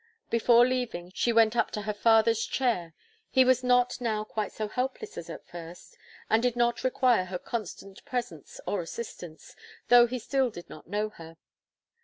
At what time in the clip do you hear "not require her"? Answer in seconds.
6.55-7.37